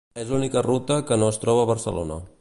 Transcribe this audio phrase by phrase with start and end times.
[0.21, 2.23] És l’única ruta que no es troba a Barcelona.